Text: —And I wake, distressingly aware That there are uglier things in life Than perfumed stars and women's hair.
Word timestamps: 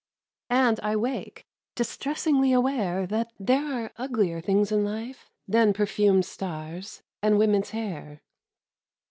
—And 0.67 0.79
I 0.79 0.95
wake, 0.95 1.45
distressingly 1.75 2.51
aware 2.53 3.05
That 3.05 3.31
there 3.39 3.63
are 3.83 3.91
uglier 3.97 4.41
things 4.41 4.71
in 4.71 4.83
life 4.83 5.29
Than 5.47 5.73
perfumed 5.73 6.25
stars 6.25 7.03
and 7.21 7.37
women's 7.37 7.69
hair. 7.69 8.23